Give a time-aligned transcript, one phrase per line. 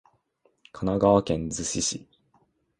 [0.71, 2.07] 神奈川県逗子市